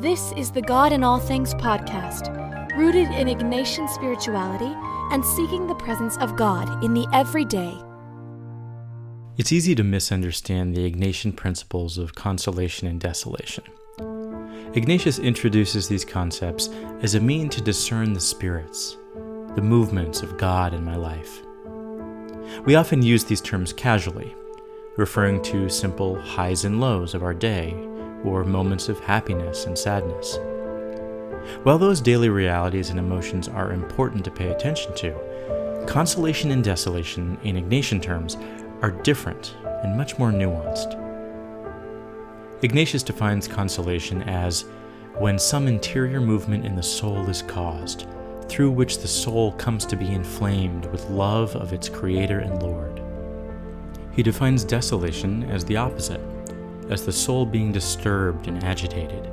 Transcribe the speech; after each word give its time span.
This 0.00 0.30
is 0.36 0.52
the 0.52 0.62
God 0.62 0.92
in 0.92 1.02
All 1.02 1.18
Things 1.18 1.54
podcast, 1.54 2.32
rooted 2.76 3.08
in 3.08 3.26
Ignatian 3.26 3.88
spirituality 3.88 4.72
and 5.12 5.24
seeking 5.24 5.66
the 5.66 5.74
presence 5.74 6.16
of 6.18 6.36
God 6.36 6.84
in 6.84 6.94
the 6.94 7.08
everyday. 7.12 7.76
It's 9.38 9.50
easy 9.50 9.74
to 9.74 9.82
misunderstand 9.82 10.76
the 10.76 10.88
Ignatian 10.88 11.34
principles 11.34 11.98
of 11.98 12.14
consolation 12.14 12.86
and 12.86 13.00
desolation. 13.00 13.64
Ignatius 14.74 15.18
introduces 15.18 15.88
these 15.88 16.04
concepts 16.04 16.68
as 17.02 17.16
a 17.16 17.20
mean 17.20 17.48
to 17.48 17.60
discern 17.60 18.12
the 18.12 18.20
spirits, 18.20 18.96
the 19.56 19.62
movements 19.62 20.22
of 20.22 20.38
God 20.38 20.74
in 20.74 20.84
my 20.84 20.94
life. 20.94 21.42
We 22.64 22.76
often 22.76 23.02
use 23.02 23.24
these 23.24 23.40
terms 23.40 23.72
casually, 23.72 24.32
referring 24.96 25.42
to 25.42 25.68
simple 25.68 26.20
highs 26.20 26.64
and 26.64 26.80
lows 26.80 27.14
of 27.14 27.24
our 27.24 27.34
day 27.34 27.87
or 28.24 28.44
moments 28.44 28.88
of 28.88 29.00
happiness 29.00 29.66
and 29.66 29.78
sadness. 29.78 30.38
While 31.62 31.78
those 31.78 32.00
daily 32.00 32.28
realities 32.28 32.90
and 32.90 32.98
emotions 32.98 33.48
are 33.48 33.72
important 33.72 34.24
to 34.24 34.30
pay 34.30 34.48
attention 34.48 34.94
to, 34.96 35.84
consolation 35.86 36.50
and 36.50 36.62
desolation, 36.62 37.38
in 37.42 37.56
Ignatian 37.56 38.02
terms, 38.02 38.36
are 38.82 38.90
different 38.90 39.56
and 39.82 39.96
much 39.96 40.18
more 40.18 40.30
nuanced. 40.30 41.04
Ignatius 42.62 43.02
defines 43.02 43.48
consolation 43.48 44.22
as 44.22 44.64
when 45.18 45.38
some 45.38 45.66
interior 45.66 46.20
movement 46.20 46.64
in 46.64 46.76
the 46.76 46.82
soul 46.82 47.28
is 47.28 47.42
caused, 47.42 48.06
through 48.48 48.70
which 48.70 48.98
the 48.98 49.08
soul 49.08 49.52
comes 49.52 49.84
to 49.86 49.96
be 49.96 50.12
inflamed 50.12 50.86
with 50.86 51.08
love 51.10 51.54
of 51.56 51.72
its 51.72 51.88
Creator 51.88 52.40
and 52.40 52.62
Lord. 52.62 53.02
He 54.12 54.22
defines 54.22 54.64
desolation 54.64 55.44
as 55.44 55.64
the 55.64 55.76
opposite 55.76 56.20
as 56.90 57.04
the 57.04 57.12
soul 57.12 57.44
being 57.44 57.72
disturbed 57.72 58.48
and 58.48 58.62
agitated, 58.64 59.30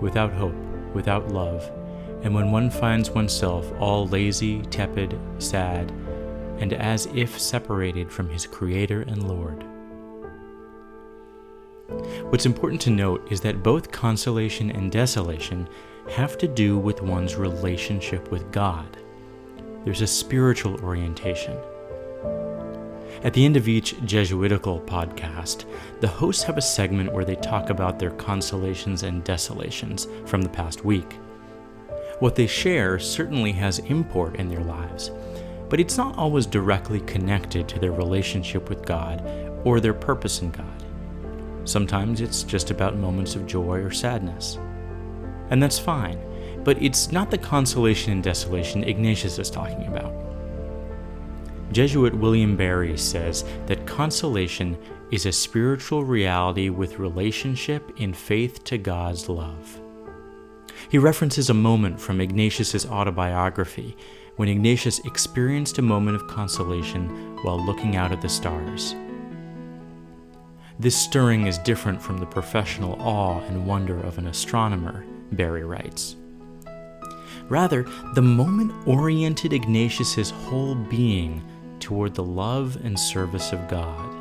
without 0.00 0.32
hope, 0.32 0.54
without 0.94 1.28
love, 1.28 1.70
and 2.22 2.34
when 2.34 2.50
one 2.50 2.70
finds 2.70 3.10
oneself 3.10 3.70
all 3.78 4.06
lazy, 4.06 4.62
tepid, 4.62 5.18
sad, 5.38 5.90
and 6.58 6.72
as 6.72 7.06
if 7.14 7.38
separated 7.38 8.10
from 8.10 8.30
his 8.30 8.46
Creator 8.46 9.02
and 9.02 9.28
Lord. 9.28 9.64
What's 12.30 12.46
important 12.46 12.80
to 12.82 12.90
note 12.90 13.30
is 13.30 13.40
that 13.42 13.62
both 13.62 13.92
consolation 13.92 14.70
and 14.70 14.90
desolation 14.90 15.68
have 16.10 16.38
to 16.38 16.48
do 16.48 16.78
with 16.78 17.02
one's 17.02 17.36
relationship 17.36 18.30
with 18.30 18.50
God. 18.50 18.96
There's 19.84 20.02
a 20.02 20.06
spiritual 20.06 20.80
orientation 20.82 21.56
at 23.22 23.32
the 23.32 23.44
end 23.44 23.56
of 23.56 23.68
each 23.68 23.94
Jesuitical 24.04 24.80
podcast, 24.80 25.64
the 26.00 26.08
hosts 26.08 26.42
have 26.44 26.58
a 26.58 26.62
segment 26.62 27.12
where 27.12 27.24
they 27.24 27.36
talk 27.36 27.70
about 27.70 27.98
their 27.98 28.10
consolations 28.12 29.02
and 29.02 29.24
desolations 29.24 30.06
from 30.26 30.42
the 30.42 30.48
past 30.48 30.84
week. 30.84 31.14
What 32.18 32.34
they 32.34 32.46
share 32.46 32.98
certainly 32.98 33.52
has 33.52 33.78
import 33.80 34.36
in 34.36 34.48
their 34.48 34.62
lives, 34.62 35.10
but 35.68 35.80
it's 35.80 35.96
not 35.96 36.16
always 36.16 36.46
directly 36.46 37.00
connected 37.00 37.68
to 37.68 37.78
their 37.78 37.92
relationship 37.92 38.68
with 38.68 38.86
God 38.86 39.22
or 39.64 39.80
their 39.80 39.94
purpose 39.94 40.40
in 40.40 40.50
God. 40.50 40.84
Sometimes 41.64 42.20
it's 42.20 42.42
just 42.42 42.70
about 42.70 42.96
moments 42.96 43.34
of 43.34 43.46
joy 43.46 43.78
or 43.78 43.90
sadness. 43.90 44.58
And 45.50 45.62
that's 45.62 45.78
fine, 45.78 46.18
but 46.64 46.80
it's 46.82 47.12
not 47.12 47.30
the 47.30 47.38
consolation 47.38 48.12
and 48.12 48.22
desolation 48.22 48.84
Ignatius 48.84 49.38
is 49.38 49.50
talking 49.50 49.86
about. 49.86 50.25
Jesuit 51.72 52.14
William 52.14 52.56
Barry 52.56 52.96
says 52.96 53.44
that 53.66 53.86
consolation 53.86 54.78
is 55.10 55.26
a 55.26 55.32
spiritual 55.32 56.04
reality 56.04 56.68
with 56.68 56.98
relationship 56.98 57.92
in 57.96 58.12
faith 58.12 58.64
to 58.64 58.78
God's 58.78 59.28
love. 59.28 59.80
He 60.88 60.98
references 60.98 61.50
a 61.50 61.54
moment 61.54 62.00
from 62.00 62.20
Ignatius's 62.20 62.86
autobiography 62.86 63.96
when 64.36 64.48
Ignatius 64.48 65.00
experienced 65.00 65.78
a 65.78 65.82
moment 65.82 66.16
of 66.16 66.28
consolation 66.28 67.36
while 67.42 67.64
looking 67.64 67.96
out 67.96 68.12
at 68.12 68.22
the 68.22 68.28
stars. 68.28 68.94
This 70.78 70.96
stirring 70.96 71.46
is 71.46 71.58
different 71.58 72.02
from 72.02 72.18
the 72.18 72.26
professional 72.26 73.00
awe 73.00 73.40
and 73.48 73.66
wonder 73.66 73.98
of 74.00 74.18
an 74.18 74.26
astronomer, 74.26 75.04
Barry 75.32 75.64
writes. 75.64 76.16
Rather, 77.48 77.86
the 78.14 78.22
moment 78.22 78.72
oriented 78.86 79.52
Ignatius's 79.52 80.30
whole 80.30 80.74
being 80.74 81.42
toward 81.80 82.14
the 82.14 82.22
love 82.22 82.78
and 82.84 82.98
service 82.98 83.52
of 83.52 83.68
God. 83.68 84.12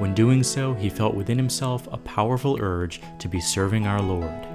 When 0.00 0.14
doing 0.14 0.42
so, 0.42 0.74
he 0.74 0.88
felt 0.88 1.14
within 1.14 1.38
himself 1.38 1.88
a 1.90 1.98
powerful 1.98 2.58
urge 2.60 3.00
to 3.18 3.28
be 3.28 3.40
serving 3.40 3.86
our 3.86 4.00
Lord, 4.00 4.46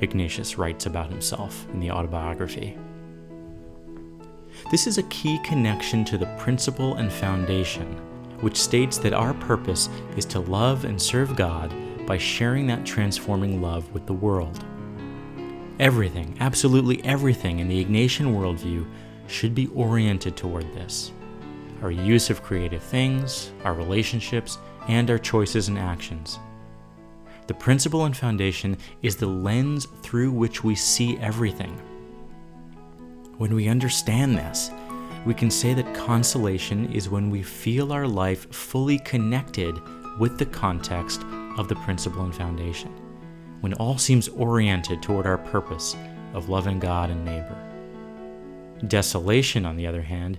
Ignatius 0.00 0.58
writes 0.58 0.86
about 0.86 1.10
himself 1.10 1.66
in 1.72 1.80
the 1.80 1.90
autobiography. 1.90 2.76
This 4.70 4.86
is 4.86 4.98
a 4.98 5.04
key 5.04 5.38
connection 5.38 6.04
to 6.04 6.18
the 6.18 6.32
principle 6.38 6.94
and 6.94 7.12
foundation, 7.12 7.86
which 8.40 8.56
states 8.56 8.98
that 8.98 9.12
our 9.12 9.34
purpose 9.34 9.88
is 10.16 10.24
to 10.26 10.40
love 10.40 10.84
and 10.84 11.00
serve 11.00 11.36
God 11.36 11.74
by 12.06 12.18
sharing 12.18 12.66
that 12.66 12.84
transforming 12.84 13.62
love 13.62 13.90
with 13.92 14.06
the 14.06 14.12
world. 14.12 14.64
Everything, 15.78 16.36
absolutely 16.40 17.02
everything 17.04 17.58
in 17.58 17.68
the 17.68 17.82
Ignatian 17.82 18.34
worldview 18.34 18.86
should 19.30 19.54
be 19.54 19.68
oriented 19.68 20.36
toward 20.36 20.64
this 20.74 21.12
our 21.82 21.90
use 21.90 22.28
of 22.28 22.42
creative 22.42 22.82
things, 22.82 23.52
our 23.64 23.72
relationships, 23.72 24.58
and 24.88 25.10
our 25.10 25.18
choices 25.18 25.68
and 25.68 25.78
actions. 25.78 26.38
The 27.46 27.54
principle 27.54 28.04
and 28.04 28.14
foundation 28.14 28.76
is 29.02 29.16
the 29.16 29.26
lens 29.26 29.86
through 30.02 30.30
which 30.30 30.62
we 30.62 30.74
see 30.74 31.16
everything. 31.18 31.72
When 33.38 33.54
we 33.54 33.68
understand 33.68 34.36
this, 34.36 34.70
we 35.24 35.32
can 35.32 35.50
say 35.50 35.72
that 35.74 35.94
consolation 35.94 36.92
is 36.92 37.08
when 37.08 37.30
we 37.30 37.42
feel 37.42 37.92
our 37.92 38.06
life 38.06 38.52
fully 38.54 38.98
connected 38.98 39.74
with 40.18 40.38
the 40.38 40.46
context 40.46 41.22
of 41.56 41.68
the 41.68 41.76
principle 41.76 42.24
and 42.24 42.34
foundation, 42.34 42.90
when 43.62 43.74
all 43.74 43.96
seems 43.96 44.28
oriented 44.28 45.02
toward 45.02 45.26
our 45.26 45.38
purpose 45.38 45.96
of 46.34 46.48
loving 46.48 46.78
God 46.78 47.10
and 47.10 47.24
neighbor. 47.24 47.69
Desolation, 48.86 49.66
on 49.66 49.76
the 49.76 49.86
other 49.86 50.02
hand, 50.02 50.38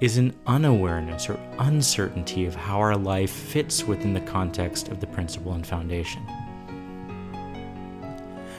is 0.00 0.16
an 0.16 0.34
unawareness 0.46 1.28
or 1.28 1.38
uncertainty 1.58 2.46
of 2.46 2.54
how 2.54 2.78
our 2.78 2.96
life 2.96 3.30
fits 3.30 3.84
within 3.84 4.12
the 4.12 4.20
context 4.20 4.88
of 4.88 5.00
the 5.00 5.06
principle 5.06 5.52
and 5.52 5.66
foundation. 5.66 6.22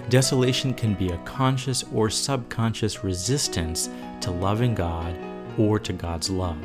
Desolation 0.09 0.73
can 0.73 0.93
be 0.93 1.09
a 1.09 1.17
conscious 1.19 1.83
or 1.93 2.09
subconscious 2.09 3.03
resistance 3.03 3.89
to 4.21 4.31
loving 4.31 4.75
God 4.75 5.15
or 5.57 5.79
to 5.79 5.93
God's 5.93 6.29
love. 6.29 6.63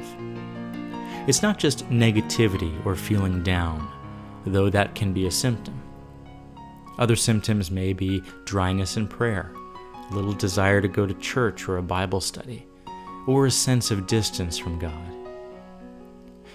It's 1.27 1.43
not 1.43 1.59
just 1.59 1.89
negativity 1.91 2.85
or 2.87 2.97
feeling 2.97 3.43
down, 3.43 3.91
though 4.45 4.71
that 4.71 4.95
can 4.95 5.13
be 5.13 5.27
a 5.27 5.31
symptom. 5.31 5.81
Other 6.99 7.17
symptoms 7.17 7.71
may 7.71 7.93
be 7.93 8.23
dryness 8.45 8.97
in 8.97 9.09
prayer 9.09 9.53
little 10.11 10.33
desire 10.33 10.81
to 10.81 10.89
go 10.89 11.07
to 11.07 11.15
church 11.15 11.69
or 11.69 11.79
a 11.79 11.83
Bible 11.83 12.21
study, 12.21 12.67
or 13.27 13.47
a 13.47 13.51
sense 13.51 13.91
of 13.91 14.07
distance 14.07 14.57
from 14.59 14.79
God. 14.79 15.13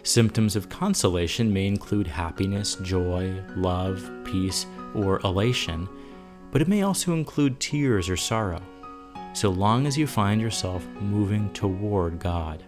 Symptoms 0.03 0.55
of 0.55 0.69
consolation 0.69 1.53
may 1.53 1.67
include 1.67 2.07
happiness, 2.07 2.75
joy, 2.81 3.33
love, 3.55 4.09
peace, 4.23 4.65
or 4.95 5.19
elation, 5.19 5.87
but 6.51 6.61
it 6.61 6.67
may 6.67 6.81
also 6.81 7.13
include 7.13 7.59
tears 7.59 8.09
or 8.09 8.17
sorrow, 8.17 8.61
so 9.33 9.49
long 9.49 9.85
as 9.85 9.97
you 9.97 10.07
find 10.07 10.41
yourself 10.41 10.85
moving 10.99 11.51
toward 11.53 12.19
God. 12.19 12.63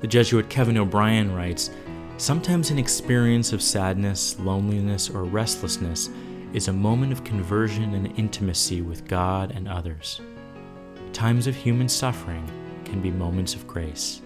The 0.00 0.06
Jesuit 0.06 0.48
Kevin 0.48 0.78
O'Brien 0.78 1.34
writes 1.34 1.70
Sometimes 2.16 2.70
an 2.70 2.78
experience 2.78 3.54
of 3.54 3.62
sadness, 3.62 4.38
loneliness, 4.38 5.08
or 5.08 5.24
restlessness 5.24 6.10
is 6.52 6.68
a 6.68 6.72
moment 6.72 7.12
of 7.12 7.24
conversion 7.24 7.94
and 7.94 8.18
intimacy 8.18 8.82
with 8.82 9.06
God 9.06 9.52
and 9.52 9.68
others. 9.68 10.20
Times 11.12 11.46
of 11.46 11.54
human 11.54 11.88
suffering 11.88 12.48
can 12.84 13.00
be 13.00 13.10
moments 13.10 13.54
of 13.54 13.66
grace. 13.66 14.20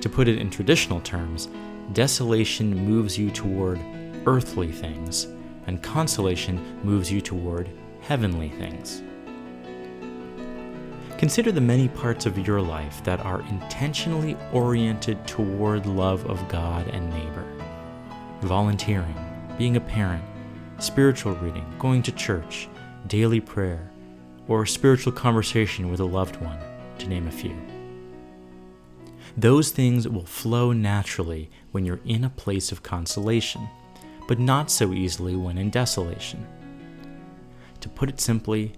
To 0.00 0.08
put 0.08 0.28
it 0.28 0.38
in 0.38 0.50
traditional 0.50 1.00
terms, 1.00 1.48
desolation 1.92 2.74
moves 2.74 3.18
you 3.18 3.30
toward 3.30 3.80
earthly 4.26 4.72
things, 4.72 5.26
and 5.66 5.82
consolation 5.82 6.78
moves 6.82 7.10
you 7.10 7.20
toward 7.20 7.68
heavenly 8.00 8.48
things. 8.50 9.02
Consider 11.18 11.50
the 11.50 11.60
many 11.60 11.88
parts 11.88 12.26
of 12.26 12.46
your 12.46 12.62
life 12.62 13.02
that 13.04 13.20
are 13.20 13.42
intentionally 13.48 14.36
oriented 14.52 15.26
toward 15.26 15.84
love 15.84 16.24
of 16.30 16.48
God 16.48 16.86
and 16.88 17.10
neighbor. 17.10 17.44
Volunteering, 18.42 19.16
being 19.58 19.76
a 19.76 19.80
parent, 19.80 20.24
spiritual 20.78 21.34
reading, 21.34 21.66
going 21.80 22.00
to 22.04 22.12
church, 22.12 22.68
daily 23.08 23.40
prayer, 23.40 23.90
or 24.46 24.62
a 24.62 24.68
spiritual 24.68 25.12
conversation 25.12 25.90
with 25.90 25.98
a 25.98 26.04
loved 26.04 26.36
one, 26.36 26.58
to 26.98 27.08
name 27.08 27.26
a 27.26 27.30
few. 27.30 27.56
Those 29.36 29.70
things 29.70 30.08
will 30.08 30.24
flow 30.24 30.72
naturally 30.72 31.50
when 31.72 31.84
you're 31.84 32.00
in 32.04 32.24
a 32.24 32.30
place 32.30 32.70
of 32.70 32.84
consolation, 32.84 33.68
but 34.28 34.38
not 34.38 34.70
so 34.70 34.92
easily 34.92 35.34
when 35.34 35.58
in 35.58 35.70
desolation. 35.70 36.46
To 37.80 37.88
put 37.88 38.08
it 38.08 38.20
simply, 38.20 38.72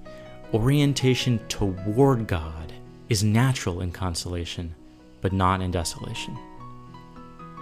orientation 0.54 1.38
toward 1.48 2.26
God 2.26 2.72
is 3.10 3.22
natural 3.22 3.82
in 3.82 3.92
consolation, 3.92 4.74
but 5.20 5.32
not 5.32 5.60
in 5.60 5.70
desolation. 5.70 6.38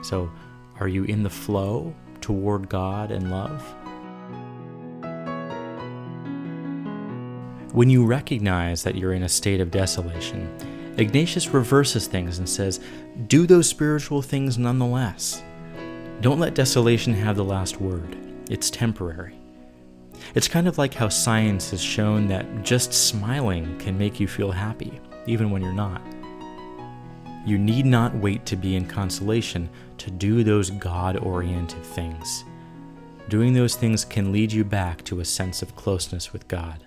So, 0.02 0.30
are 0.78 0.88
you 0.88 1.02
in 1.04 1.24
the 1.24 1.30
flow 1.30 1.94
toward 2.28 2.68
God 2.68 3.10
and 3.10 3.30
love? 3.30 3.62
When 7.72 7.88
you 7.88 8.04
recognize 8.04 8.82
that 8.82 8.96
you're 8.96 9.14
in 9.14 9.22
a 9.22 9.30
state 9.30 9.62
of 9.62 9.70
desolation, 9.70 10.54
Ignatius 10.98 11.48
reverses 11.48 12.06
things 12.06 12.38
and 12.38 12.46
says, 12.46 12.80
Do 13.28 13.46
those 13.46 13.66
spiritual 13.66 14.20
things 14.20 14.58
nonetheless. 14.58 15.42
Don't 16.20 16.38
let 16.38 16.52
desolation 16.52 17.14
have 17.14 17.36
the 17.36 17.44
last 17.44 17.80
word, 17.80 18.18
it's 18.50 18.68
temporary. 18.68 19.38
It's 20.34 20.48
kind 20.48 20.68
of 20.68 20.76
like 20.76 20.92
how 20.92 21.08
science 21.08 21.70
has 21.70 21.80
shown 21.80 22.28
that 22.28 22.62
just 22.62 22.92
smiling 22.92 23.78
can 23.78 23.96
make 23.96 24.20
you 24.20 24.28
feel 24.28 24.52
happy, 24.52 25.00
even 25.26 25.50
when 25.50 25.62
you're 25.62 25.72
not. 25.72 26.02
You 27.48 27.56
need 27.56 27.86
not 27.86 28.14
wait 28.14 28.44
to 28.44 28.56
be 28.56 28.76
in 28.76 28.84
consolation 28.84 29.70
to 29.96 30.10
do 30.10 30.44
those 30.44 30.68
God 30.68 31.16
oriented 31.16 31.82
things. 31.82 32.44
Doing 33.30 33.54
those 33.54 33.74
things 33.74 34.04
can 34.04 34.32
lead 34.32 34.52
you 34.52 34.64
back 34.64 35.02
to 35.04 35.20
a 35.20 35.24
sense 35.24 35.62
of 35.62 35.74
closeness 35.74 36.30
with 36.30 36.46
God. 36.46 36.84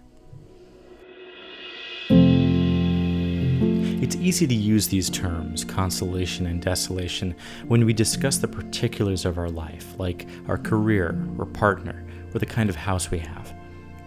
It's 4.03 4.15
easy 4.17 4.45
to 4.45 4.53
use 4.53 4.87
these 4.87 5.09
terms, 5.09 5.63
consolation 5.63 6.45
and 6.45 6.61
desolation, 6.61 7.33
when 7.67 7.83
we 7.83 7.91
discuss 7.91 8.37
the 8.37 8.47
particulars 8.47 9.25
of 9.25 9.39
our 9.39 9.49
life, 9.49 9.95
like 9.97 10.27
our 10.47 10.59
career 10.59 11.19
or 11.39 11.47
partner, 11.47 12.05
or 12.35 12.39
the 12.39 12.45
kind 12.45 12.69
of 12.69 12.75
house 12.75 13.09
we 13.09 13.17
have, 13.17 13.51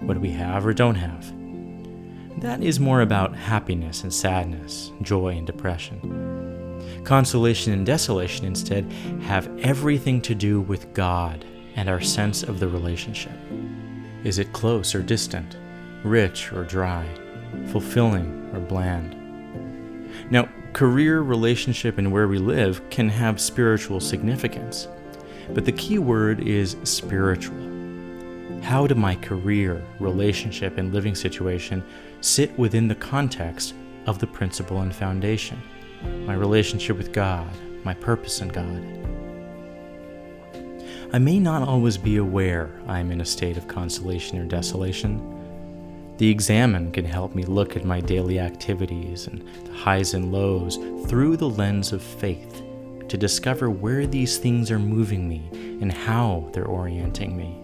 what 0.02 0.20
we 0.20 0.30
have 0.30 0.64
or 0.64 0.72
don't 0.72 0.94
have. 0.94 1.34
That 2.40 2.62
is 2.62 2.78
more 2.78 3.00
about 3.00 3.34
happiness 3.34 4.04
and 4.04 4.14
sadness, 4.14 4.92
joy 5.02 5.36
and 5.36 5.46
depression. 5.48 6.33
Consolation 7.04 7.74
and 7.74 7.84
desolation, 7.84 8.46
instead, 8.46 8.90
have 9.22 9.50
everything 9.58 10.22
to 10.22 10.34
do 10.34 10.62
with 10.62 10.94
God 10.94 11.44
and 11.76 11.86
our 11.86 12.00
sense 12.00 12.42
of 12.42 12.60
the 12.60 12.68
relationship. 12.68 13.38
Is 14.24 14.38
it 14.38 14.54
close 14.54 14.94
or 14.94 15.02
distant, 15.02 15.58
rich 16.02 16.50
or 16.50 16.64
dry, 16.64 17.06
fulfilling 17.66 18.50
or 18.54 18.60
bland? 18.60 19.20
Now, 20.30 20.48
career, 20.72 21.20
relationship, 21.20 21.98
and 21.98 22.10
where 22.10 22.26
we 22.26 22.38
live 22.38 22.88
can 22.88 23.10
have 23.10 23.38
spiritual 23.38 24.00
significance, 24.00 24.88
but 25.50 25.66
the 25.66 25.72
key 25.72 25.98
word 25.98 26.40
is 26.40 26.76
spiritual. 26.84 27.60
How 28.62 28.86
do 28.86 28.94
my 28.94 29.14
career, 29.16 29.84
relationship, 30.00 30.78
and 30.78 30.94
living 30.94 31.14
situation 31.14 31.84
sit 32.22 32.58
within 32.58 32.88
the 32.88 32.94
context 32.94 33.74
of 34.06 34.20
the 34.20 34.26
principle 34.26 34.80
and 34.80 34.94
foundation? 34.94 35.60
My 36.26 36.34
relationship 36.34 36.96
with 36.96 37.12
God, 37.12 37.50
my 37.84 37.94
purpose 37.94 38.40
in 38.40 38.48
God. 38.48 38.82
I 41.12 41.18
may 41.18 41.38
not 41.38 41.66
always 41.66 41.96
be 41.96 42.16
aware 42.16 42.70
I 42.86 42.98
am 43.00 43.10
in 43.10 43.20
a 43.20 43.24
state 43.24 43.56
of 43.56 43.68
consolation 43.68 44.38
or 44.38 44.44
desolation 44.44 45.34
the 46.16 46.30
examen 46.30 46.92
can 46.92 47.04
help 47.04 47.34
me 47.34 47.42
look 47.42 47.76
at 47.76 47.84
my 47.84 48.00
daily 48.00 48.38
activities 48.38 49.26
and 49.26 49.44
the 49.64 49.72
highs 49.72 50.14
and 50.14 50.30
lows 50.30 50.76
through 51.08 51.36
the 51.36 51.48
lens 51.48 51.92
of 51.92 52.02
faith 52.02 52.62
to 53.08 53.18
discover 53.18 53.68
where 53.68 54.06
these 54.06 54.38
things 54.38 54.70
are 54.70 54.78
moving 54.78 55.28
me 55.28 55.48
and 55.80 55.92
how 55.92 56.48
they're 56.52 56.66
orienting 56.66 57.36
me. 57.36 57.60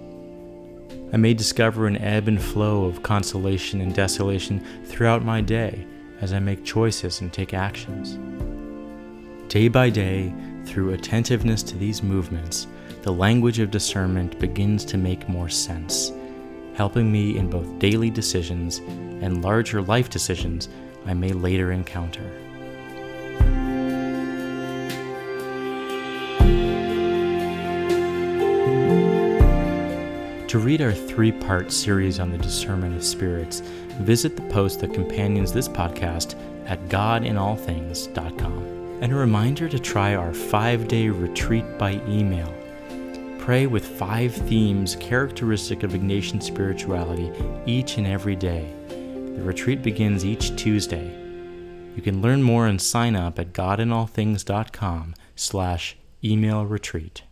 I 1.12 1.16
may 1.16 1.32
discover 1.32 1.86
an 1.86 1.98
ebb 1.98 2.26
and 2.26 2.42
flow 2.42 2.86
of 2.86 3.04
consolation 3.04 3.80
and 3.80 3.94
desolation 3.94 4.64
throughout 4.84 5.24
my 5.24 5.40
day 5.40 5.86
as 6.20 6.32
I 6.32 6.40
make 6.40 6.64
choices 6.64 7.20
and 7.20 7.32
take 7.32 7.54
actions. 7.54 8.18
Day 9.50 9.66
by 9.66 9.90
day, 9.90 10.32
through 10.64 10.92
attentiveness 10.92 11.64
to 11.64 11.76
these 11.76 12.04
movements, 12.04 12.68
the 13.02 13.12
language 13.12 13.58
of 13.58 13.72
discernment 13.72 14.38
begins 14.38 14.84
to 14.84 14.96
make 14.96 15.28
more 15.28 15.48
sense 15.48 16.12
helping 16.74 17.10
me 17.10 17.36
in 17.36 17.50
both 17.50 17.80
daily 17.80 18.10
decisions 18.10 18.78
and 18.78 19.42
larger 19.42 19.82
life 19.82 20.08
decisions 20.08 20.68
I 21.04 21.14
may 21.14 21.32
later 21.32 21.72
encounter. 21.72 22.30
To 30.46 30.58
read 30.60 30.80
our 30.80 30.92
three 30.92 31.32
part 31.32 31.72
series 31.72 32.20
on 32.20 32.30
the 32.30 32.38
discernment 32.38 32.94
of 32.94 33.02
spirits, 33.02 33.60
visit 33.98 34.36
the 34.36 34.42
post 34.42 34.78
that 34.78 34.94
companions 34.94 35.52
this 35.52 35.68
podcast 35.68 36.36
at 36.66 36.78
godinallthings.com. 36.88 38.79
And 39.00 39.12
a 39.12 39.16
reminder 39.16 39.68
to 39.68 39.78
try 39.78 40.14
our 40.14 40.32
five 40.32 40.88
day 40.88 41.08
retreat 41.08 41.78
by 41.78 42.00
email 42.06 42.54
Pray 43.40 43.66
with 43.66 43.86
five 43.98 44.34
themes 44.34 44.96
characteristic 44.96 45.82
of 45.82 45.92
Ignatian 45.92 46.42
spirituality 46.42 47.32
each 47.64 47.96
and 47.96 48.06
every 48.06 48.36
day. 48.36 48.70
The 48.88 49.42
retreat 49.42 49.82
begins 49.82 50.26
each 50.26 50.54
Tuesday. 50.56 51.08
You 51.96 52.02
can 52.02 52.20
learn 52.20 52.42
more 52.42 52.66
and 52.66 52.80
sign 52.80 53.16
up 53.16 53.38
at 53.38 53.54
godinallthings.com 53.54 55.14
slash 55.34 55.96
email 56.22 56.66
retreat. 56.66 57.22